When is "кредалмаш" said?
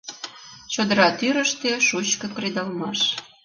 2.35-2.99